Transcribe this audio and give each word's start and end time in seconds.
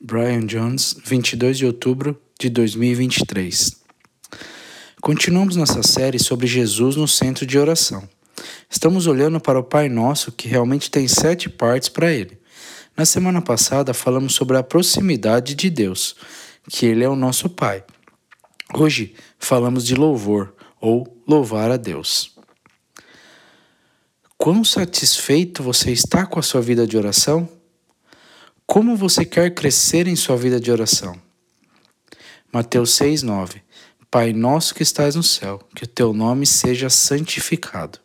Brian 0.00 0.46
Jones, 0.46 0.94
22 1.04 1.56
de 1.56 1.66
outubro 1.66 2.20
de 2.38 2.50
2023. 2.50 3.76
Continuamos 5.00 5.56
nossa 5.56 5.82
série 5.82 6.18
sobre 6.18 6.46
Jesus 6.46 6.96
no 6.96 7.08
centro 7.08 7.46
de 7.46 7.58
oração. 7.58 8.06
Estamos 8.68 9.06
olhando 9.06 9.40
para 9.40 9.58
o 9.58 9.64
Pai 9.64 9.88
Nosso, 9.88 10.30
que 10.30 10.48
realmente 10.48 10.90
tem 10.90 11.08
sete 11.08 11.48
partes 11.48 11.88
para 11.88 12.12
ele. 12.12 12.38
Na 12.94 13.06
semana 13.06 13.40
passada 13.40 13.94
falamos 13.94 14.34
sobre 14.34 14.58
a 14.58 14.62
proximidade 14.62 15.54
de 15.54 15.70
Deus, 15.70 16.14
que 16.68 16.84
Ele 16.84 17.02
é 17.02 17.08
o 17.08 17.16
nosso 17.16 17.48
Pai. 17.48 17.82
Hoje 18.74 19.14
falamos 19.38 19.84
de 19.84 19.94
louvor, 19.94 20.54
ou 20.78 21.06
louvar 21.26 21.70
a 21.70 21.78
Deus. 21.78 22.36
Quão 24.36 24.62
satisfeito 24.62 25.62
você 25.62 25.90
está 25.90 26.26
com 26.26 26.38
a 26.38 26.42
sua 26.42 26.60
vida 26.60 26.86
de 26.86 26.98
oração? 26.98 27.55
Como 28.66 28.96
você 28.96 29.24
quer 29.24 29.54
crescer 29.54 30.08
em 30.08 30.16
sua 30.16 30.36
vida 30.36 30.58
de 30.58 30.72
oração? 30.72 31.16
Mateus 32.52 32.94
6, 32.96 33.22
9. 33.22 33.62
Pai 34.10 34.32
nosso 34.32 34.74
que 34.74 34.82
estás 34.82 35.14
no 35.14 35.22
céu, 35.22 35.60
que 35.74 35.84
o 35.84 35.86
teu 35.86 36.12
nome 36.12 36.44
seja 36.44 36.90
santificado. 36.90 38.00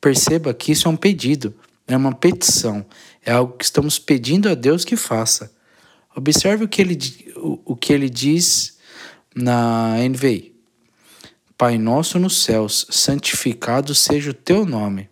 Perceba 0.00 0.54
que 0.54 0.72
isso 0.72 0.88
é 0.88 0.90
um 0.90 0.96
pedido, 0.96 1.54
é 1.86 1.94
uma 1.96 2.14
petição, 2.14 2.86
é 3.24 3.32
algo 3.32 3.56
que 3.56 3.64
estamos 3.64 3.98
pedindo 3.98 4.48
a 4.48 4.54
Deus 4.54 4.82
que 4.82 4.96
faça. 4.96 5.52
Observe 6.16 6.64
o 6.64 6.68
que 6.68 6.80
ele, 6.80 6.98
o, 7.36 7.72
o 7.72 7.76
que 7.76 7.92
ele 7.92 8.08
diz 8.08 8.78
na 9.34 9.96
NVI. 10.08 10.54
Pai 11.56 11.76
nosso 11.76 12.18
nos 12.18 12.42
céus, 12.42 12.86
santificado 12.90 13.94
seja 13.94 14.30
o 14.30 14.34
teu 14.34 14.64
nome. 14.64 15.11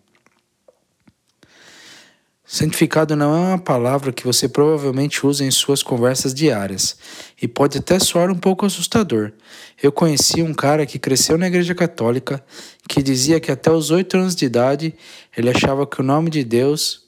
Santificado 2.53 3.15
não 3.15 3.33
é 3.33 3.39
uma 3.39 3.57
palavra 3.57 4.11
que 4.11 4.25
você 4.25 4.45
provavelmente 4.45 5.25
usa 5.25 5.45
em 5.45 5.49
suas 5.49 5.81
conversas 5.81 6.33
diárias 6.33 6.97
e 7.41 7.47
pode 7.47 7.77
até 7.77 7.97
soar 7.97 8.29
um 8.29 8.35
pouco 8.35 8.65
assustador. 8.65 9.31
Eu 9.81 9.89
conheci 9.89 10.43
um 10.43 10.53
cara 10.53 10.85
que 10.85 10.99
cresceu 10.99 11.37
na 11.37 11.47
Igreja 11.47 11.73
Católica 11.73 12.43
que 12.89 13.01
dizia 13.01 13.39
que 13.39 13.53
até 13.53 13.71
os 13.71 13.89
oito 13.89 14.17
anos 14.17 14.35
de 14.35 14.43
idade 14.43 14.93
ele 15.37 15.49
achava 15.49 15.87
que 15.87 16.01
o 16.01 16.03
nome 16.03 16.29
de 16.29 16.43
Deus 16.43 17.05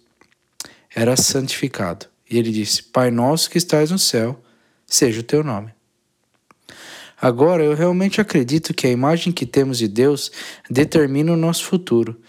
era 0.95 1.17
santificado. 1.17 2.05
E 2.31 2.39
ele 2.39 2.49
disse: 2.49 2.81
Pai 2.81 3.11
nosso 3.11 3.49
que 3.49 3.57
estás 3.57 3.91
no 3.91 3.99
céu, 3.99 4.41
seja 4.87 5.19
o 5.19 5.23
teu 5.23 5.43
nome. 5.43 5.73
Agora, 7.23 7.63
eu 7.63 7.73
realmente 7.73 8.19
acredito 8.19 8.73
que 8.73 8.85
a 8.85 8.91
imagem 8.91 9.31
que 9.31 9.45
temos 9.45 9.77
de 9.77 9.87
Deus 9.87 10.29
determina 10.69 11.31
o 11.31 11.37
nosso 11.37 11.63
futuro. 11.63 12.19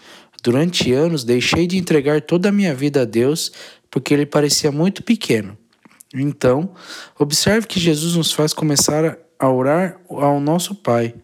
Durante 0.45 0.93
anos 0.93 1.23
deixei 1.23 1.65
de 1.65 1.75
entregar 1.75 2.21
toda 2.21 2.49
a 2.49 2.51
minha 2.51 2.71
vida 2.71 3.01
a 3.01 3.05
Deus 3.05 3.51
porque 3.89 4.13
ele 4.13 4.27
parecia 4.27 4.71
muito 4.71 5.01
pequeno. 5.01 5.57
Então, 6.13 6.71
observe 7.17 7.65
que 7.65 7.79
Jesus 7.79 8.15
nos 8.15 8.31
faz 8.31 8.53
começar 8.53 9.17
a 9.39 9.49
orar 9.49 9.99
ao 10.07 10.39
nosso 10.39 10.75
Pai, 10.75 11.15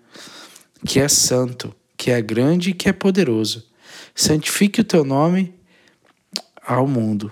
que 0.88 1.00
é 1.00 1.08
santo, 1.08 1.72
que 1.96 2.10
é 2.10 2.20
grande 2.20 2.72
e 2.72 2.74
que 2.74 2.90
é 2.90 2.94
poderoso. 2.94 3.64
Santifique 4.16 4.82
o 4.82 4.84
teu 4.84 5.04
nome 5.04 5.54
ao 6.66 6.88
mundo. 6.88 7.32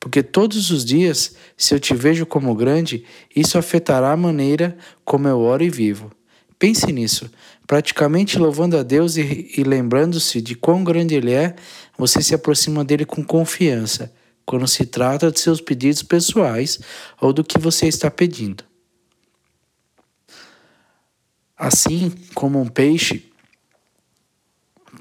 Porque 0.00 0.20
todos 0.20 0.72
os 0.72 0.84
dias, 0.84 1.36
se 1.56 1.76
eu 1.76 1.78
te 1.78 1.94
vejo 1.94 2.26
como 2.26 2.56
grande, 2.56 3.04
isso 3.36 3.56
afetará 3.56 4.10
a 4.10 4.16
maneira 4.16 4.76
como 5.04 5.28
eu 5.28 5.38
oro 5.38 5.62
e 5.62 5.70
vivo. 5.70 6.10
Pense 6.58 6.90
nisso. 6.92 7.30
Praticamente 7.66 8.38
louvando 8.38 8.76
a 8.76 8.82
Deus 8.82 9.16
e, 9.16 9.52
e 9.56 9.64
lembrando-se 9.64 10.40
de 10.40 10.54
quão 10.54 10.84
grande 10.84 11.14
Ele 11.14 11.32
é, 11.32 11.56
você 11.96 12.22
se 12.22 12.34
aproxima 12.34 12.84
dele 12.84 13.06
com 13.06 13.24
confiança, 13.24 14.12
quando 14.44 14.68
se 14.68 14.84
trata 14.84 15.30
de 15.30 15.40
seus 15.40 15.60
pedidos 15.60 16.02
pessoais 16.02 16.78
ou 17.20 17.32
do 17.32 17.42
que 17.42 17.58
você 17.58 17.86
está 17.86 18.10
pedindo. 18.10 18.64
Assim 21.56 22.12
como 22.34 22.60
um 22.60 22.68
peixe 22.68 23.30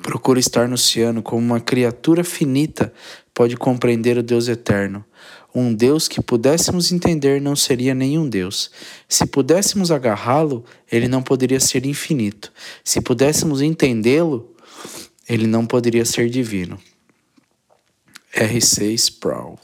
procura 0.02 0.40
estar 0.40 0.68
no 0.68 0.76
oceano, 0.76 1.24
como 1.24 1.42
uma 1.42 1.60
criatura 1.60 2.24
finita 2.24 2.94
pode 3.34 3.58
compreender 3.58 4.18
o 4.18 4.24
Deus 4.24 4.48
eterno. 4.48 5.04
Um 5.56 5.74
Deus 5.74 6.08
que 6.08 6.22
pudéssemos 6.22 6.92
entender 6.92 7.40
não 7.40 7.56
seria 7.56 7.94
nenhum 7.94 8.28
Deus. 8.28 8.72
Se 9.08 9.26
pudéssemos 9.26 9.92
agarrá-lo, 9.92 10.66
ele 10.92 11.08
não 11.08 11.22
poderia 11.22 11.60
ser 11.60 11.86
infinito. 11.86 12.52
Se 12.84 13.00
pudéssemos 13.00 13.62
entendê-lo, 13.62 14.52
ele 15.30 15.46
não 15.46 15.66
poderia 15.66 16.06
ser 16.06 16.30
divino. 16.30 16.80
R.C. 18.34 18.92
Sproul. 18.94 19.60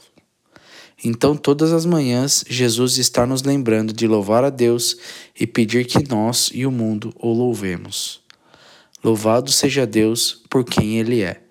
Então, 1.02 1.36
todas 1.36 1.72
as 1.72 1.84
manhãs, 1.84 2.44
Jesus 2.46 2.98
está 2.98 3.26
nos 3.26 3.42
lembrando 3.42 3.92
de 3.92 4.06
louvar 4.06 4.44
a 4.44 4.50
Deus 4.50 4.96
e 5.38 5.46
pedir 5.46 5.86
que 5.86 6.06
nós 6.08 6.50
e 6.52 6.64
o 6.66 6.70
mundo 6.70 7.12
o 7.18 7.32
louvemos. 7.32 8.20
Louvado 9.02 9.50
seja 9.50 9.86
Deus 9.86 10.42
por 10.48 10.62
quem 10.62 10.98
Ele 10.98 11.22
é. 11.22 11.42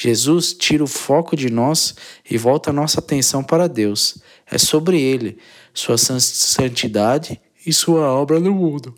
Jesus 0.00 0.52
tira 0.52 0.84
o 0.84 0.86
foco 0.86 1.34
de 1.34 1.50
nós 1.50 1.96
e 2.30 2.38
volta 2.38 2.70
a 2.70 2.72
nossa 2.72 3.00
atenção 3.00 3.42
para 3.42 3.66
Deus. 3.66 4.18
É 4.48 4.56
sobre 4.56 5.00
Ele, 5.00 5.38
Sua 5.74 5.98
santidade 5.98 7.40
e 7.66 7.72
Sua 7.72 8.12
obra 8.12 8.38
no 8.38 8.54
mundo. 8.54 8.94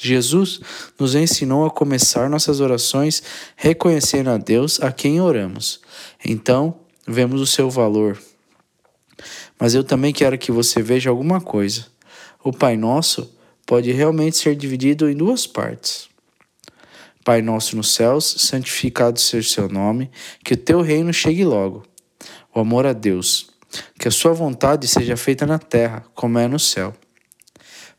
Jesus 0.00 0.58
nos 0.98 1.14
ensinou 1.14 1.66
a 1.66 1.70
começar 1.70 2.30
nossas 2.30 2.60
orações 2.60 3.22
reconhecendo 3.56 4.30
a 4.30 4.38
Deus 4.38 4.80
a 4.80 4.90
quem 4.90 5.20
oramos. 5.20 5.82
Então, 6.24 6.80
vemos 7.06 7.42
o 7.42 7.46
seu 7.46 7.68
valor. 7.68 8.18
Mas 9.60 9.74
eu 9.74 9.84
também 9.84 10.14
quero 10.14 10.38
que 10.38 10.50
você 10.50 10.80
veja 10.80 11.10
alguma 11.10 11.42
coisa. 11.42 11.88
O 12.42 12.54
Pai 12.54 12.74
Nosso 12.74 13.30
pode 13.66 13.92
realmente 13.92 14.38
ser 14.38 14.56
dividido 14.56 15.10
em 15.10 15.14
duas 15.14 15.46
partes. 15.46 16.13
Pai 17.24 17.40
nosso 17.40 17.74
nos 17.74 17.94
céus, 17.94 18.36
santificado 18.38 19.18
seja 19.18 19.48
o 19.48 19.50
seu 19.50 19.68
nome, 19.68 20.10
que 20.44 20.52
o 20.52 20.56
teu 20.58 20.82
reino 20.82 21.10
chegue 21.10 21.42
logo. 21.42 21.82
O 22.54 22.60
amor 22.60 22.84
a 22.84 22.92
Deus, 22.92 23.48
que 23.98 24.06
a 24.06 24.10
sua 24.10 24.34
vontade 24.34 24.86
seja 24.86 25.16
feita 25.16 25.46
na 25.46 25.58
terra, 25.58 26.04
como 26.14 26.38
é 26.38 26.46
no 26.46 26.58
céu. 26.58 26.94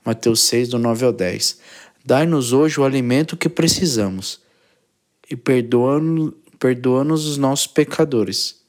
Mateus 0.06 0.42
6, 0.42 0.70
do 0.70 0.78
9 0.78 1.06
ao 1.06 1.12
10. 1.12 1.60
Dai-nos 2.06 2.54
hoje 2.54 2.80
o 2.80 2.84
alimento 2.84 3.36
que 3.36 3.50
precisamos, 3.50 4.40
e 5.28 5.36
perdoa-nos 5.36 6.34
perdoa 6.60 7.04
os 7.04 7.36
nossos 7.38 7.66
pecadores, 7.66 8.62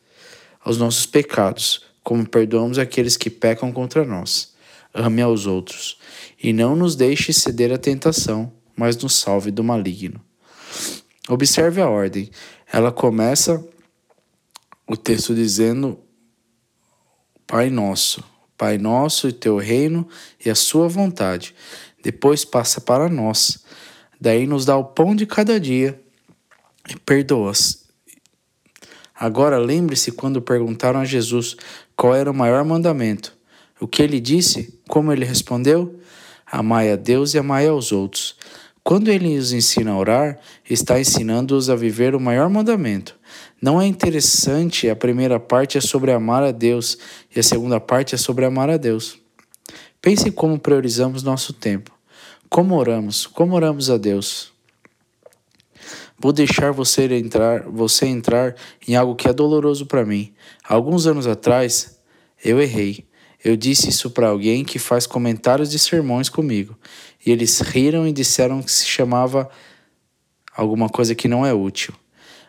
aos 0.65 0.79
nossos 0.79 1.05
pecados, 1.05 1.85
como 2.03 2.27
perdoamos 2.27 2.79
aqueles 2.79 3.17
que 3.17 3.29
pecam 3.29 3.71
contra 3.71 4.07
nós. 4.07 4.55
Ame 4.95 5.21
aos 5.21 5.47
outros, 5.47 5.99
e 6.43 6.55
não 6.55 6.75
nos 6.75 6.97
deixe 6.97 7.31
ceder 7.33 7.71
à 7.73 7.77
tentação, 7.77 8.51
mas 8.75 8.97
nos 8.97 9.15
salve 9.15 9.51
do 9.51 9.63
maligno. 9.63 10.26
Observe 11.29 11.81
a 11.81 11.89
ordem. 11.89 12.31
Ela 12.73 12.93
começa 12.93 13.65
o 14.87 14.97
texto 14.97 15.35
dizendo: 15.35 15.99
Pai 17.47 17.71
Nosso, 17.71 18.23
Pai 18.57 18.79
Nosso 18.79 19.29
e 19.29 19.33
teu 19.33 19.57
reino 19.57 20.09
e 20.45 20.49
a 20.51 20.55
sua 20.55 20.89
vontade. 20.89 21.55
Depois 22.03 22.45
passa 22.45 22.81
para 22.81 23.09
nós. 23.09 23.65
Daí 24.21 24.47
nos 24.47 24.65
dá 24.65 24.77
o 24.77 24.85
pão 24.85 25.15
de 25.15 25.27
cada 25.27 25.59
dia 25.59 26.01
e 26.89 26.97
perdoa-as. 26.97 27.85
Agora 29.19 29.59
lembre-se 29.59 30.13
quando 30.13 30.41
perguntaram 30.41 31.01
a 31.01 31.05
Jesus 31.05 31.57
qual 31.97 32.15
era 32.15 32.31
o 32.31 32.35
maior 32.35 32.65
mandamento. 32.65 33.37
O 33.81 33.89
que 33.89 34.03
ele 34.03 34.21
disse? 34.21 34.79
Como 34.89 35.13
ele 35.13 35.25
respondeu? 35.25 35.99
Amai 36.47 36.93
a 36.93 36.97
Deus 36.97 37.35
e 37.35 37.39
amai 37.39 37.67
aos 37.67 37.93
outros. 37.93 38.37
Quando 38.87 39.09
ele 39.09 39.37
os 39.37 39.53
ensina 39.53 39.91
a 39.91 39.99
orar, 39.99 40.39
está 40.71 41.01
ensinando-os 41.01 41.69
a 41.69 41.75
viver 41.75 42.15
o 42.15 42.21
maior 42.21 42.49
mandamento. 42.49 43.19
Não 43.61 43.83
é 43.83 43.85
interessante, 43.85 44.89
a 44.89 44.95
primeira 44.95 45.41
parte 45.41 45.77
é 45.77 45.81
sobre 45.81 46.13
amar 46.13 46.45
a 46.45 46.53
Deus 46.53 46.97
e 47.35 47.41
a 47.41 47.43
segunda 47.43 47.81
parte 47.81 48.15
é 48.15 48.19
sobre 48.19 48.45
amar 48.45 48.71
a 48.71 48.77
Deus. 48.77 49.19
Pense 50.01 50.31
como 50.31 50.57
priorizamos 50.57 51.25
nosso 51.25 51.53
tempo. 51.53 51.91
Como 52.49 52.77
oramos? 52.77 53.27
Como 53.27 53.57
oramos 53.57 53.91
a 53.91 53.97
Deus? 53.97 54.53
Vou 56.17 56.33
deixar 56.33 56.71
você 56.71 57.13
entrar, 57.13 57.63
você 57.63 58.07
entrar 58.07 58.55
em 58.87 58.95
algo 58.95 59.17
que 59.17 59.27
é 59.27 59.33
doloroso 59.33 59.87
para 59.87 60.07
mim. 60.07 60.33
Alguns 60.63 61.09
anos 61.09 61.27
atrás, 61.27 61.99
eu 62.45 62.63
errei. 62.63 63.05
Eu 63.45 63.57
disse 63.57 63.91
isso 63.91 64.11
para 64.11 64.29
alguém 64.29 64.65
que 64.65 64.79
faz 64.79 65.07
comentários 65.07 65.71
de 65.71 65.79
sermões 65.79 66.29
comigo. 66.29 66.77
E 67.27 67.33
eles 67.33 67.61
riram 67.61 68.07
e 68.07 68.13
disseram 68.13 68.63
que 68.63 68.71
se 68.71 68.87
chamava 68.87 69.51
alguma 70.57 70.89
coisa 70.89 71.13
que 71.13 71.27
não 71.27 71.45
é 71.45 71.53
útil. 71.53 71.93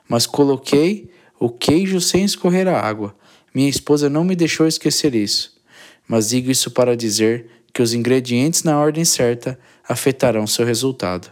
Mas 0.08 0.28
coloquei 0.28 1.10
o 1.40 1.50
queijo 1.50 2.00
sem 2.00 2.24
escorrer 2.24 2.68
a 2.68 2.80
água. 2.80 3.16
Minha 3.54 3.70
esposa 3.70 4.08
não 4.08 4.24
me 4.24 4.36
deixou 4.36 4.68
esquecer 4.68 5.16
isso. 5.16 5.60
Mas 6.08 6.30
digo 6.30 6.52
isso 6.52 6.70
para 6.70 6.96
dizer 6.96 7.50
que 7.74 7.82
os 7.82 7.94
ingredientes 7.94 8.62
na 8.62 8.80
ordem 8.80 9.04
certa 9.04 9.60
afetarão 9.88 10.46
seu 10.46 10.66
resultado. 10.66 11.30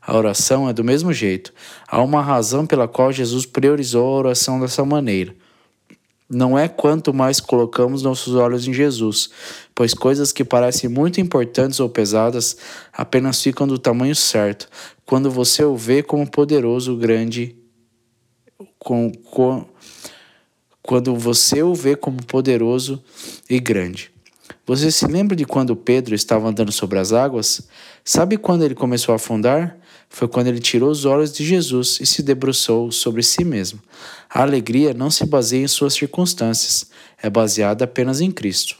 A 0.00 0.16
oração 0.16 0.68
é 0.68 0.72
do 0.72 0.84
mesmo 0.84 1.12
jeito. 1.12 1.52
Há 1.88 2.00
uma 2.00 2.22
razão 2.22 2.64
pela 2.64 2.86
qual 2.86 3.10
Jesus 3.10 3.44
priorizou 3.44 4.06
a 4.06 4.18
oração 4.18 4.60
dessa 4.60 4.84
maneira. 4.84 5.34
Não 6.28 6.58
é 6.58 6.68
quanto 6.68 7.14
mais 7.14 7.40
colocamos 7.40 8.02
nossos 8.02 8.34
olhos 8.34 8.66
em 8.66 8.72
Jesus, 8.72 9.30
pois 9.74 9.94
coisas 9.94 10.32
que 10.32 10.44
parecem 10.44 10.90
muito 10.90 11.20
importantes 11.20 11.78
ou 11.78 11.88
pesadas 11.88 12.56
apenas 12.92 13.40
ficam 13.42 13.66
do 13.66 13.78
tamanho 13.78 14.14
certo 14.14 14.68
quando 15.04 15.30
você 15.30 15.64
o 15.64 15.76
vê 15.76 16.02
como 16.02 16.28
poderoso, 16.28 16.96
grande, 16.96 17.56
com, 18.78 19.12
com, 19.12 19.64
quando 20.82 21.14
você 21.14 21.62
o 21.62 21.74
vê 21.74 21.94
como 21.94 22.24
poderoso 22.24 23.02
e 23.48 23.60
grande. 23.60 24.10
Você 24.66 24.90
se 24.90 25.06
lembra 25.06 25.36
de 25.36 25.44
quando 25.44 25.76
Pedro 25.76 26.14
estava 26.14 26.48
andando 26.48 26.72
sobre 26.72 26.98
as 26.98 27.12
águas? 27.12 27.68
Sabe 28.04 28.36
quando 28.36 28.64
ele 28.64 28.74
começou 28.74 29.12
a 29.12 29.16
afundar? 29.16 29.78
Foi 30.16 30.26
quando 30.26 30.46
ele 30.46 30.60
tirou 30.60 30.90
os 30.90 31.04
olhos 31.04 31.30
de 31.30 31.44
Jesus 31.44 31.98
e 32.00 32.06
se 32.06 32.22
debruçou 32.22 32.90
sobre 32.90 33.22
si 33.22 33.44
mesmo. 33.44 33.78
A 34.30 34.40
alegria 34.40 34.94
não 34.94 35.10
se 35.10 35.26
baseia 35.26 35.62
em 35.62 35.68
suas 35.68 35.92
circunstâncias, 35.92 36.90
é 37.22 37.28
baseada 37.28 37.84
apenas 37.84 38.22
em 38.22 38.30
Cristo. 38.30 38.76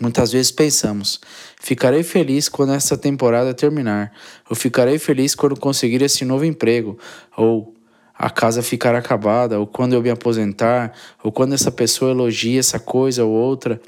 Muitas 0.00 0.30
vezes 0.30 0.52
pensamos: 0.52 1.20
ficarei 1.60 2.04
feliz 2.04 2.48
quando 2.48 2.72
essa 2.72 2.96
temporada 2.96 3.52
terminar, 3.52 4.12
ou 4.48 4.54
ficarei 4.54 4.96
feliz 4.96 5.34
quando 5.34 5.58
conseguir 5.58 6.00
esse 6.02 6.24
novo 6.24 6.44
emprego, 6.44 6.96
ou 7.36 7.74
a 8.14 8.30
casa 8.30 8.62
ficar 8.62 8.94
acabada, 8.94 9.58
ou 9.58 9.66
quando 9.66 9.94
eu 9.94 10.02
me 10.02 10.10
aposentar, 10.10 10.92
ou 11.24 11.32
quando 11.32 11.54
essa 11.54 11.72
pessoa 11.72 12.12
elogia 12.12 12.60
essa 12.60 12.78
coisa 12.78 13.24
ou 13.24 13.32
outra, 13.32 13.80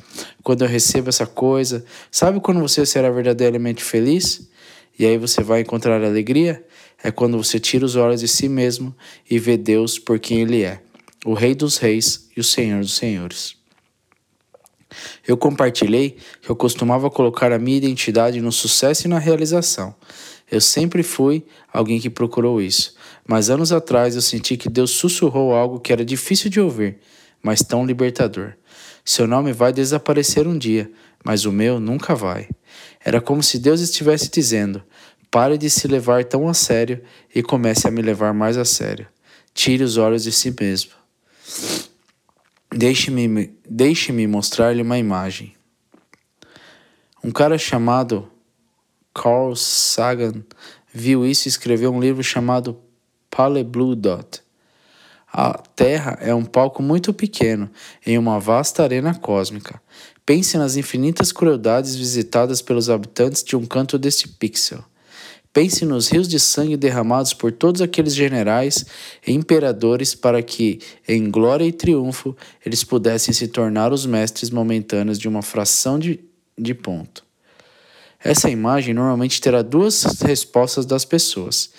quando 0.42 0.62
eu 0.64 0.68
recebo 0.68 1.10
essa 1.10 1.26
coisa. 1.26 1.84
Sabe 2.10 2.40
quando 2.40 2.58
você 2.58 2.84
será 2.84 3.08
verdadeiramente 3.08 3.84
feliz? 3.84 4.52
E 4.98 5.04
aí 5.04 5.18
você 5.18 5.42
vai 5.42 5.60
encontrar 5.60 6.02
alegria? 6.02 6.64
É 7.02 7.10
quando 7.10 7.36
você 7.36 7.58
tira 7.58 7.84
os 7.84 7.96
olhos 7.96 8.20
de 8.20 8.28
si 8.28 8.48
mesmo 8.48 8.94
e 9.28 9.38
vê 9.38 9.56
Deus 9.56 9.98
por 9.98 10.18
quem 10.18 10.40
Ele 10.40 10.62
é, 10.62 10.80
o 11.24 11.34
Rei 11.34 11.54
dos 11.54 11.78
Reis 11.78 12.28
e 12.36 12.40
o 12.40 12.44
Senhor 12.44 12.80
dos 12.80 12.94
Senhores. 12.94 13.56
Eu 15.26 15.36
compartilhei 15.36 16.16
que 16.40 16.48
eu 16.50 16.56
costumava 16.56 17.10
colocar 17.10 17.52
a 17.52 17.58
minha 17.58 17.76
identidade 17.76 18.40
no 18.40 18.52
sucesso 18.52 19.06
e 19.06 19.10
na 19.10 19.18
realização. 19.18 19.94
Eu 20.50 20.60
sempre 20.60 21.02
fui 21.02 21.44
alguém 21.72 21.98
que 21.98 22.10
procurou 22.10 22.60
isso, 22.60 22.94
mas 23.26 23.50
anos 23.50 23.72
atrás 23.72 24.14
eu 24.14 24.22
senti 24.22 24.56
que 24.56 24.68
Deus 24.68 24.90
sussurrou 24.90 25.54
algo 25.54 25.80
que 25.80 25.92
era 25.92 26.04
difícil 26.04 26.50
de 26.50 26.60
ouvir, 26.60 26.98
mas 27.42 27.60
tão 27.60 27.84
libertador. 27.84 28.52
Seu 29.04 29.26
nome 29.26 29.52
vai 29.52 29.72
desaparecer 29.72 30.46
um 30.46 30.56
dia, 30.56 30.90
mas 31.24 31.44
o 31.44 31.52
meu 31.52 31.80
nunca 31.80 32.14
vai. 32.14 32.48
Era 33.04 33.20
como 33.20 33.42
se 33.42 33.58
Deus 33.58 33.80
estivesse 33.80 34.30
dizendo: 34.30 34.82
pare 35.30 35.58
de 35.58 35.68
se 35.68 35.88
levar 35.88 36.24
tão 36.24 36.48
a 36.48 36.54
sério 36.54 37.02
e 37.34 37.42
comece 37.42 37.88
a 37.88 37.90
me 37.90 38.00
levar 38.00 38.32
mais 38.32 38.56
a 38.56 38.64
sério. 38.64 39.06
Tire 39.52 39.82
os 39.82 39.96
olhos 39.96 40.22
de 40.22 40.32
si 40.32 40.54
mesmo. 40.58 40.92
Deixe-me 42.70 43.54
deixe 43.68 44.12
mostrar-lhe 44.26 44.82
uma 44.82 44.98
imagem. 44.98 45.54
Um 47.22 47.30
cara 47.30 47.56
chamado 47.56 48.28
Carl 49.14 49.54
Sagan 49.54 50.44
viu 50.92 51.24
isso 51.24 51.46
e 51.46 51.50
escreveu 51.50 51.92
um 51.92 52.00
livro 52.00 52.22
chamado 52.22 52.78
Pale 53.30 53.64
Blue 53.64 53.94
Dot. 53.94 54.42
A 55.32 55.54
Terra 55.74 56.16
é 56.20 56.32
um 56.32 56.44
palco 56.44 56.82
muito 56.82 57.12
pequeno 57.12 57.68
em 58.06 58.16
uma 58.16 58.38
vasta 58.38 58.84
arena 58.84 59.14
cósmica. 59.14 59.82
Pense 60.26 60.56
nas 60.56 60.76
infinitas 60.76 61.32
crueldades 61.32 61.94
visitadas 61.94 62.62
pelos 62.62 62.88
habitantes 62.88 63.44
de 63.44 63.56
um 63.56 63.66
canto 63.66 63.98
deste 63.98 64.26
pixel. 64.26 64.82
Pense 65.52 65.84
nos 65.84 66.08
rios 66.08 66.26
de 66.26 66.40
sangue 66.40 66.78
derramados 66.78 67.34
por 67.34 67.52
todos 67.52 67.82
aqueles 67.82 68.14
generais 68.14 68.86
e 69.24 69.32
imperadores 69.32 70.14
para 70.14 70.42
que, 70.42 70.80
em 71.06 71.30
glória 71.30 71.64
e 71.64 71.70
triunfo, 71.70 72.34
eles 72.64 72.82
pudessem 72.82 73.34
se 73.34 73.48
tornar 73.48 73.92
os 73.92 74.06
mestres 74.06 74.50
momentâneos 74.50 75.18
de 75.18 75.28
uma 75.28 75.42
fração 75.42 75.98
de, 75.98 76.18
de 76.58 76.74
ponto. 76.74 77.22
Essa 78.18 78.48
imagem 78.48 78.94
normalmente 78.94 79.38
terá 79.40 79.60
duas 79.60 80.02
respostas 80.22 80.86
das 80.86 81.04
pessoas. 81.04 81.70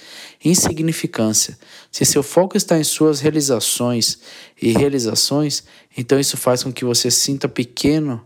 Insignificância. 0.44 1.58
Se 1.92 2.06
seu 2.06 2.22
foco 2.22 2.56
está 2.56 2.78
em 2.78 2.84
suas 2.84 3.20
realizações 3.20 4.20
e 4.62 4.72
realizações, 4.72 5.64
então 5.98 6.20
isso 6.20 6.38
faz 6.38 6.64
com 6.64 6.72
que 6.72 6.86
você 6.86 7.10
sinta 7.10 7.50
pequeno 7.50 8.24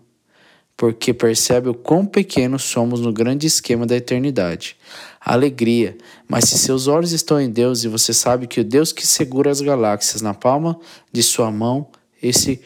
porque 0.79 1.13
percebe 1.13 1.67
o 1.67 1.73
quão 1.73 2.05
pequenos 2.05 2.63
somos 2.63 3.01
no 3.01 3.11
grande 3.11 3.45
esquema 3.45 3.85
da 3.85 3.97
eternidade. 3.97 4.77
Alegria, 5.19 5.97
mas 6.25 6.45
se 6.45 6.57
seus 6.57 6.87
olhos 6.87 7.11
estão 7.11 7.37
em 7.37 7.49
Deus 7.49 7.83
e 7.83 7.89
você 7.89 8.13
sabe 8.13 8.47
que 8.47 8.61
o 8.61 8.63
Deus 8.63 8.93
que 8.93 9.05
segura 9.05 9.51
as 9.51 9.59
galáxias 9.59 10.21
na 10.21 10.33
palma 10.33 10.79
de 11.11 11.21
sua 11.21 11.51
mão, 11.51 11.89
esse 12.23 12.61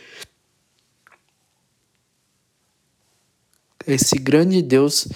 esse 3.88 4.16
grande 4.20 4.62
Deus 4.62 5.08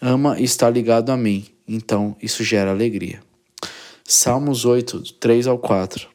ama 0.00 0.38
e 0.38 0.44
está 0.44 0.70
ligado 0.70 1.10
a 1.10 1.16
mim. 1.16 1.44
Então, 1.66 2.16
isso 2.22 2.44
gera 2.44 2.70
alegria. 2.70 3.20
Salmos 4.04 4.64
8, 4.64 5.14
3 5.14 5.48
ao 5.48 5.58
4. 5.58 6.13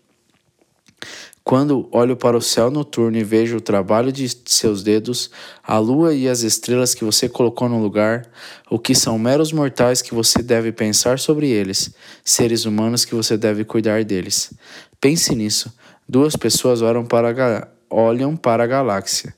Quando 1.50 1.90
olho 1.92 2.16
para 2.16 2.38
o 2.38 2.42
céu 2.44 2.69
noturno 2.69 3.18
e 3.18 3.24
vejo 3.24 3.57
o 3.57 3.60
trabalho 3.60 4.12
de 4.12 4.30
seus 4.46 4.84
dedos, 4.84 5.31
a 5.63 5.80
lua 5.80 6.13
e 6.13 6.30
as 6.30 6.42
estrelas 6.42 6.94
que 6.94 7.04
você 7.04 7.28
colocou 7.28 7.68
no 7.68 7.81
lugar, 7.81 8.30
o 8.69 8.78
que 8.78 8.94
são 8.94 9.18
meros 9.18 9.51
mortais 9.51 10.00
que 10.00 10.13
você 10.13 10.44
deve 10.44 10.72
pensar 10.72 11.18
sobre 11.18 11.50
eles, 11.50 11.92
seres 12.24 12.66
humanos 12.66 13.04
que 13.04 13.16
você 13.16 13.36
deve 13.36 13.66
cuidar 13.66 14.04
deles. 14.04 14.54
Pense 15.01 15.34
nisso. 15.34 15.74
Duas 16.07 16.36
pessoas 16.36 16.84
olham 16.84 17.04
para, 17.04 17.68
olham 17.90 18.38
para 18.38 18.66
a 18.66 18.68
galáxia. 18.68 19.34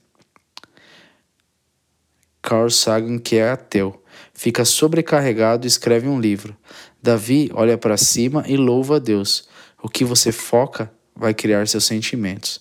Carl 2.42 2.69
Sagan, 2.69 3.19
que 3.19 3.38
é 3.38 3.52
ateu, 3.52 4.04
fica 4.34 4.66
sobrecarregado 4.66 5.66
e 5.66 5.69
escreve 5.69 6.10
um 6.10 6.19
livro. 6.19 6.58
Davi 7.02 7.50
olha 7.54 7.78
para 7.78 7.96
cima 7.96 8.44
e 8.50 8.58
louva 8.58 8.98
a 8.98 9.00
Deus. 9.00 9.48
O 9.81 9.88
que 9.88 10.04
você 10.04 10.34
foca 10.34 10.92
vai 11.22 11.34
criar 11.36 11.68
seus 11.68 11.86
sentimentos. 11.86 12.60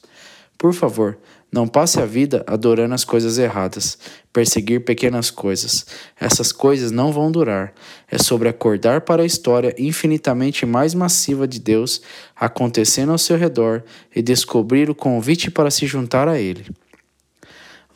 Por 0.59 0.75
favor, 0.75 1.19
não 1.51 1.67
passe 1.67 1.99
a 1.99 2.05
vida 2.05 2.45
adorando 2.47 2.95
as 2.95 3.03
coisas 3.03 3.39
erradas, 3.39 3.99
perseguir 4.33 4.85
pequenas 4.85 5.31
coisas. 5.31 5.87
Essas 6.21 6.53
coisas 6.53 6.93
não 6.93 7.11
vão 7.11 7.33
durar. 7.33 7.73
É 8.09 8.19
sobre 8.19 8.49
acordar 8.49 9.01
para 9.01 9.23
a 9.23 9.27
história 9.27 9.75
infinitamente 9.79 10.67
mais 10.67 10.95
massiva 10.95 11.49
de 11.49 11.59
Deus 11.59 12.03
acontecendo 12.37 13.11
ao 13.11 13.19
seu 13.19 13.37
redor 13.37 13.83
e 14.15 14.21
descobrir 14.21 14.91
o 14.91 14.95
convite 14.95 15.51
para 15.51 15.71
se 15.71 15.87
juntar 15.87 16.29
a 16.29 16.39
Ele. 16.39 16.67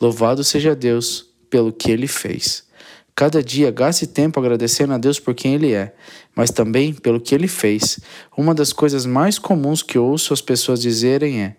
Louvado 0.01 0.43
seja 0.43 0.75
Deus 0.75 1.29
pelo 1.49 1.71
que 1.71 1.91
Ele 1.91 2.07
fez. 2.07 2.64
Cada 3.15 3.41
dia 3.41 3.71
gaste 3.71 4.05
tempo 4.05 4.37
agradecendo 4.39 4.93
a 4.93 4.97
Deus 4.97 5.21
por 5.21 5.33
quem 5.33 5.53
Ele 5.53 5.73
é, 5.73 5.95
mas 6.35 6.51
também 6.51 6.93
pelo 6.93 7.21
que 7.21 7.33
Ele 7.33 7.47
fez. 7.47 7.97
Uma 8.35 8.53
das 8.53 8.73
coisas 8.73 9.05
mais 9.05 9.39
comuns 9.39 9.81
que 9.81 9.97
ouço 9.97 10.33
as 10.33 10.41
pessoas 10.41 10.81
dizerem 10.81 11.41
é: 11.41 11.55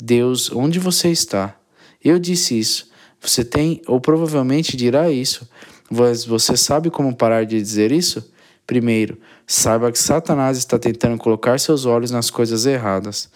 Deus, 0.00 0.52
onde 0.52 0.78
você 0.78 1.10
está? 1.10 1.56
Eu 2.04 2.20
disse 2.20 2.56
isso. 2.56 2.92
Você 3.20 3.44
tem, 3.44 3.82
ou 3.88 4.00
provavelmente 4.00 4.76
dirá 4.76 5.10
isso, 5.10 5.48
mas 5.90 6.24
você 6.24 6.56
sabe 6.56 6.88
como 6.88 7.14
parar 7.16 7.44
de 7.44 7.60
dizer 7.60 7.90
isso? 7.90 8.32
Primeiro, 8.64 9.18
saiba 9.44 9.90
que 9.90 9.98
Satanás 9.98 10.56
está 10.56 10.78
tentando 10.78 11.18
colocar 11.18 11.58
seus 11.58 11.84
olhos 11.84 12.12
nas 12.12 12.30
coisas 12.30 12.64
erradas. 12.64 13.28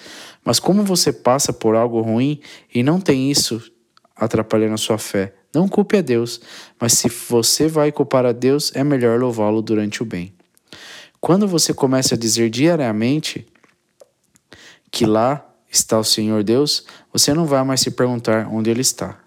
Mas 0.45 0.61
como 0.61 0.85
você 0.85 1.13
passa 1.13 1.53
por 1.53 1.75
algo 1.75 2.01
ruim 2.01 2.41
e 2.73 2.83
não 2.83 3.01
tem 3.01 3.29
isso 3.29 3.61
atrapalhando 4.17 4.75
a 4.75 4.79
sua 4.79 4.99
fé, 4.99 5.35
não 5.57 5.67
culpe 5.67 5.97
a 5.97 6.03
Deus, 6.03 6.39
mas 6.79 6.93
se 6.93 7.09
você 7.09 7.67
vai 7.67 7.91
culpar 7.91 8.27
a 8.27 8.33
Deus, 8.33 8.71
é 8.75 8.85
melhor 8.85 9.19
louvá-lo 9.19 9.63
durante 9.63 10.03
o 10.03 10.05
bem. 10.05 10.35
Quando 11.19 11.49
você 11.49 11.73
começa 11.73 12.15
a 12.15 12.19
dizer 12.19 12.51
diariamente 12.51 13.47
que 14.91 15.07
lá 15.07 15.43
está 15.73 15.99
o 15.99 16.05
Senhor 16.05 16.45
Deus, 16.45 16.85
você 17.11 17.33
não 17.33 17.47
vai 17.47 17.65
mais 17.65 17.81
se 17.81 17.91
perguntar 17.91 18.47
onde 18.53 18.69
Ele 18.69 18.83
está. 18.83 19.19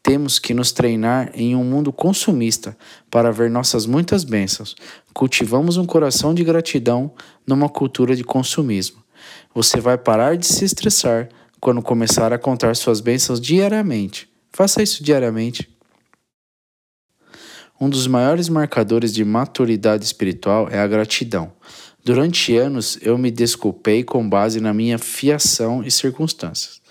Temos 0.00 0.38
que 0.38 0.54
nos 0.54 0.70
treinar 0.70 1.32
em 1.34 1.56
um 1.56 1.64
mundo 1.64 1.92
consumista 1.92 2.78
para 3.10 3.32
ver 3.32 3.50
nossas 3.50 3.84
muitas 3.84 4.22
bênçãos. 4.22 4.76
Cultivamos 5.12 5.76
um 5.76 5.84
coração 5.84 6.32
de 6.32 6.44
gratidão 6.44 7.10
numa 7.44 7.68
cultura 7.68 8.14
de 8.14 8.22
consumismo. 8.22 9.02
Você 9.52 9.80
vai 9.80 9.98
parar 9.98 10.36
de 10.36 10.46
se 10.46 10.64
estressar 10.64 11.28
quando 11.60 11.82
começar 11.82 12.32
a 12.32 12.38
contar 12.38 12.76
suas 12.76 13.00
bênçãos 13.00 13.40
diariamente. 13.40 14.28
Faça 14.58 14.82
isso 14.82 15.04
diariamente. 15.04 15.68
Um 17.80 17.88
dos 17.88 18.08
maiores 18.08 18.48
marcadores 18.48 19.14
de 19.14 19.24
maturidade 19.24 20.04
espiritual 20.04 20.68
é 20.68 20.80
a 20.80 20.86
gratidão. 20.88 21.52
Durante 22.04 22.56
anos 22.56 22.98
eu 23.00 23.16
me 23.16 23.30
desculpei 23.30 24.02
com 24.02 24.28
base 24.28 24.60
na 24.60 24.74
minha 24.74 24.98
fiação 24.98 25.84
e 25.84 25.92
circunstâncias. 25.92 26.82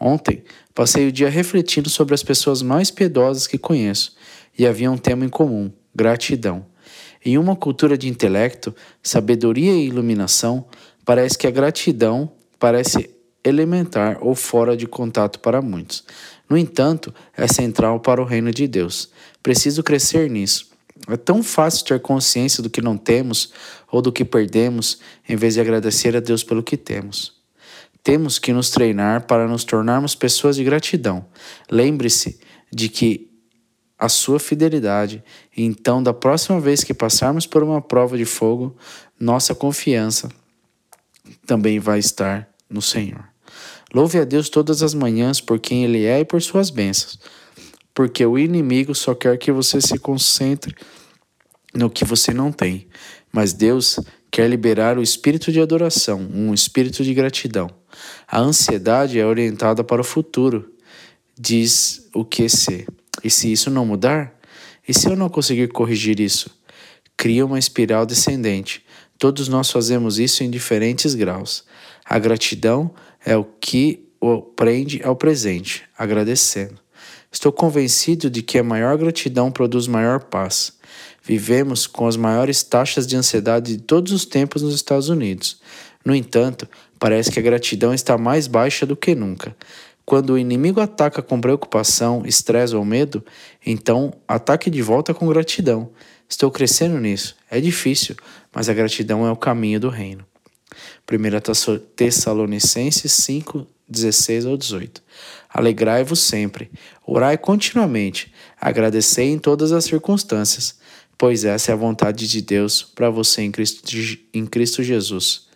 Ontem 0.00 0.44
passei 0.72 1.08
o 1.08 1.12
dia 1.12 1.28
refletindo 1.28 1.90
sobre 1.90 2.14
as 2.14 2.22
pessoas 2.22 2.62
mais 2.62 2.88
piedosas 2.88 3.48
que 3.48 3.58
conheço 3.58 4.14
e 4.56 4.64
havia 4.64 4.88
um 4.88 4.96
tema 4.96 5.24
em 5.24 5.28
comum: 5.28 5.72
gratidão. 5.92 6.66
Em 7.24 7.36
uma 7.36 7.56
cultura 7.56 7.98
de 7.98 8.08
intelecto, 8.08 8.72
sabedoria 9.02 9.72
e 9.72 9.88
iluminação, 9.88 10.66
parece 11.04 11.36
que 11.36 11.48
a 11.48 11.50
gratidão 11.50 12.30
parece 12.60 13.10
elementar 13.44 14.18
ou 14.20 14.34
fora 14.36 14.76
de 14.76 14.86
contato 14.86 15.40
para 15.40 15.60
muitos. 15.60 16.04
No 16.48 16.56
entanto, 16.56 17.14
é 17.36 17.46
central 17.46 18.00
para 18.00 18.20
o 18.20 18.24
reino 18.24 18.50
de 18.50 18.66
Deus. 18.66 19.10
Preciso 19.42 19.82
crescer 19.82 20.30
nisso. 20.30 20.68
É 21.06 21.16
tão 21.16 21.42
fácil 21.42 21.84
ter 21.84 22.00
consciência 22.00 22.62
do 22.62 22.70
que 22.70 22.82
não 22.82 22.96
temos 22.96 23.52
ou 23.90 24.02
do 24.02 24.12
que 24.12 24.24
perdemos, 24.24 24.98
em 25.28 25.36
vez 25.36 25.54
de 25.54 25.60
agradecer 25.60 26.16
a 26.16 26.20
Deus 26.20 26.42
pelo 26.42 26.62
que 26.62 26.76
temos. 26.76 27.38
Temos 28.02 28.38
que 28.38 28.52
nos 28.52 28.70
treinar 28.70 29.26
para 29.26 29.46
nos 29.46 29.64
tornarmos 29.64 30.14
pessoas 30.14 30.56
de 30.56 30.64
gratidão. 30.64 31.26
Lembre-se 31.70 32.40
de 32.72 32.88
que 32.88 33.28
a 33.98 34.08
sua 34.08 34.38
fidelidade, 34.38 35.24
então, 35.56 36.02
da 36.02 36.14
próxima 36.14 36.60
vez 36.60 36.84
que 36.84 36.94
passarmos 36.94 37.46
por 37.46 37.62
uma 37.62 37.82
prova 37.82 38.16
de 38.16 38.24
fogo, 38.24 38.76
nossa 39.18 39.54
confiança 39.54 40.28
também 41.44 41.80
vai 41.80 41.98
estar 41.98 42.48
no 42.70 42.80
Senhor. 42.80 43.24
Louve 43.94 44.18
a 44.18 44.24
Deus 44.24 44.48
todas 44.48 44.82
as 44.82 44.94
manhãs 44.94 45.40
por 45.40 45.58
quem 45.58 45.84
Ele 45.84 46.04
é 46.04 46.20
e 46.20 46.24
por 46.24 46.42
suas 46.42 46.70
bênçãos, 46.70 47.18
porque 47.94 48.24
o 48.24 48.38
inimigo 48.38 48.94
só 48.94 49.14
quer 49.14 49.38
que 49.38 49.50
você 49.50 49.80
se 49.80 49.98
concentre 49.98 50.74
no 51.74 51.88
que 51.88 52.04
você 52.04 52.32
não 52.32 52.52
tem, 52.52 52.86
mas 53.32 53.52
Deus 53.52 53.98
quer 54.30 54.48
liberar 54.48 54.98
o 54.98 55.02
espírito 55.02 55.50
de 55.50 55.60
adoração, 55.60 56.20
um 56.32 56.52
espírito 56.52 57.02
de 57.02 57.14
gratidão. 57.14 57.70
A 58.26 58.38
ansiedade 58.40 59.18
é 59.18 59.26
orientada 59.26 59.82
para 59.82 60.00
o 60.00 60.04
futuro, 60.04 60.72
diz 61.38 62.08
o 62.14 62.24
que 62.24 62.48
ser. 62.48 62.86
E 63.24 63.30
se 63.30 63.50
isso 63.50 63.70
não 63.70 63.86
mudar? 63.86 64.34
E 64.86 64.94
se 64.94 65.08
eu 65.08 65.16
não 65.16 65.28
conseguir 65.28 65.68
corrigir 65.68 66.20
isso? 66.20 66.50
Cria 67.16 67.44
uma 67.44 67.58
espiral 67.58 68.06
descendente. 68.06 68.84
Todos 69.18 69.48
nós 69.48 69.70
fazemos 69.70 70.18
isso 70.18 70.44
em 70.44 70.50
diferentes 70.50 71.14
graus. 71.14 71.64
A 72.04 72.18
gratidão 72.18 72.94
é 73.28 73.36
o 73.36 73.44
que 73.44 74.08
o 74.18 74.40
prende 74.40 75.02
ao 75.04 75.14
presente, 75.14 75.84
agradecendo. 75.98 76.80
Estou 77.30 77.52
convencido 77.52 78.30
de 78.30 78.40
que 78.40 78.58
a 78.58 78.64
maior 78.64 78.96
gratidão 78.96 79.52
produz 79.52 79.86
maior 79.86 80.24
paz. 80.24 80.72
Vivemos 81.22 81.86
com 81.86 82.06
as 82.06 82.16
maiores 82.16 82.62
taxas 82.62 83.06
de 83.06 83.16
ansiedade 83.16 83.76
de 83.76 83.82
todos 83.82 84.12
os 84.12 84.24
tempos 84.24 84.62
nos 84.62 84.74
Estados 84.74 85.10
Unidos. 85.10 85.60
No 86.02 86.14
entanto, 86.14 86.66
parece 86.98 87.30
que 87.30 87.38
a 87.38 87.42
gratidão 87.42 87.92
está 87.92 88.16
mais 88.16 88.46
baixa 88.46 88.86
do 88.86 88.96
que 88.96 89.14
nunca. 89.14 89.54
Quando 90.06 90.30
o 90.30 90.38
inimigo 90.38 90.80
ataca 90.80 91.20
com 91.20 91.38
preocupação, 91.38 92.22
estresse 92.24 92.74
ou 92.74 92.82
medo, 92.82 93.22
então 93.64 94.10
ataque 94.26 94.70
de 94.70 94.80
volta 94.80 95.12
com 95.12 95.28
gratidão. 95.28 95.90
Estou 96.26 96.50
crescendo 96.50 96.98
nisso. 96.98 97.36
É 97.50 97.60
difícil, 97.60 98.16
mas 98.54 98.70
a 98.70 98.74
gratidão 98.74 99.26
é 99.26 99.30
o 99.30 99.36
caminho 99.36 99.78
do 99.78 99.90
reino. 99.90 100.24
1 101.10 101.78
Tessalonicenses 101.96 103.12
5, 103.12 103.66
16 103.88 104.46
ao 104.46 104.56
18. 104.56 105.02
Alegrai-vos 105.48 106.20
sempre, 106.20 106.70
orai 107.06 107.38
continuamente, 107.38 108.32
agradecei 108.60 109.30
em 109.30 109.38
todas 109.38 109.72
as 109.72 109.84
circunstâncias, 109.84 110.78
pois 111.16 111.44
essa 111.44 111.72
é 111.72 111.74
a 111.74 111.76
vontade 111.76 112.28
de 112.28 112.42
Deus 112.42 112.82
para 112.82 113.10
você 113.10 113.42
em 113.42 113.50
Cristo, 113.50 113.82
em 114.32 114.46
Cristo 114.46 114.82
Jesus. 114.82 115.48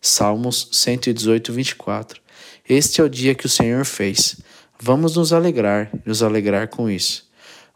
Salmos 0.00 0.68
118, 0.72 1.52
24. 1.52 2.20
Este 2.68 3.00
é 3.00 3.04
o 3.04 3.08
dia 3.08 3.34
que 3.34 3.46
o 3.46 3.48
Senhor 3.48 3.84
fez. 3.84 4.36
Vamos 4.78 5.16
nos 5.16 5.32
alegrar, 5.32 5.90
nos 6.04 6.22
alegrar 6.22 6.68
com 6.68 6.90
isso. 6.90 7.28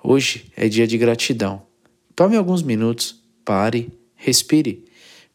Hoje 0.03 0.53
é 0.57 0.69
dia 0.69 0.87
de 0.87 0.97
gratidão. 0.99 1.63
Tome 2.15 2.37
alguns 2.37 2.63
minutos, 2.63 3.23
pare, 3.45 3.91
respire. 4.15 4.88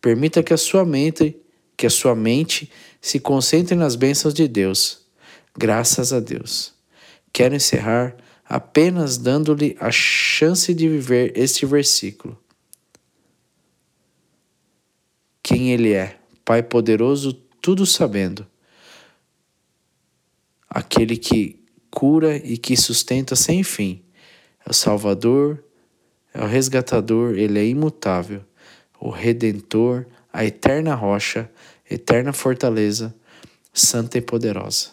Permita 0.04 0.44
que 0.44 0.54
a 0.54 0.58
sua 0.58 0.84
mente, 0.84 1.34
que 1.78 1.88
a 1.88 1.90
sua 1.90 2.14
mente 2.14 2.70
se 3.00 3.22
concentre 3.22 3.74
nas 3.74 3.96
bênçãos 3.96 4.34
de 4.34 4.50
Deus. 4.50 5.02
Graças 5.58 6.12
a 6.12 6.20
Deus. 6.20 6.74
Quero 7.32 7.56
encerrar 7.56 8.14
apenas 8.44 9.18
dando-lhe 9.18 9.78
a 9.80 9.90
chance 9.92 10.74
de 10.74 10.90
viver 10.90 11.32
este 11.38 11.66
versículo. 11.66 12.38
Quem 15.42 15.72
Ele 15.72 15.94
é, 15.94 16.20
Pai 16.44 16.62
poderoso, 16.62 17.32
tudo 17.62 17.86
sabendo 17.86 18.46
aquele 20.70 21.16
que 21.16 21.64
cura 21.90 22.36
e 22.36 22.58
que 22.58 22.76
sustenta 22.76 23.38
sem 23.38 23.64
fim. 23.64 24.04
É 24.66 24.70
o 24.70 24.74
Salvador, 24.74 25.64
é 26.34 26.44
o 26.44 26.48
resgatador, 26.48 27.38
ele 27.38 27.58
é 27.58 27.66
imutável, 27.66 28.44
o 29.04 29.10
redentor, 29.10 30.08
a 30.32 30.46
eterna 30.46 30.96
rocha, 30.96 31.52
eterna 31.92 32.32
fortaleza, 32.32 33.14
santa 33.74 34.18
e 34.18 34.22
poderosa. 34.22 34.92